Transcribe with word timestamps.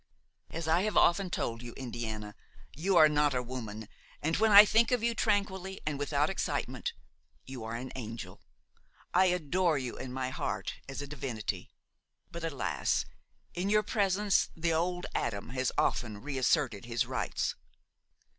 As 0.49 0.67
I 0.67 0.81
have 0.81 0.97
often 0.97 1.29
told 1.29 1.61
you, 1.61 1.73
Indiana, 1.73 2.33
you 2.75 2.97
are 2.97 3.07
not 3.07 3.35
a 3.35 3.43
woman, 3.43 3.87
and, 4.23 4.35
when 4.37 4.51
I 4.51 4.65
think 4.65 4.89
of 4.89 5.03
you 5.03 5.13
tranquilly 5.13 5.79
and 5.85 5.99
without 5.99 6.27
excitement, 6.27 6.93
you 7.45 7.63
are 7.63 7.75
an 7.75 7.91
angel. 7.95 8.41
I 9.13 9.25
adore 9.25 9.77
you 9.77 9.95
in 9.97 10.11
my 10.11 10.31
heart 10.31 10.73
as 10.89 11.03
a 11.03 11.07
divinity. 11.07 11.69
But 12.31 12.43
alas! 12.43 13.05
in 13.53 13.69
your 13.69 13.83
presence 13.83 14.49
the 14.57 14.73
old 14.73 15.05
Adam 15.13 15.49
has 15.49 15.71
often 15.77 16.23
reasserted 16.23 16.85
his 16.85 17.05
rights. 17.05 17.53